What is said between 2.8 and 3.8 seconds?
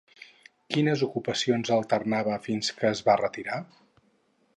es va retirar?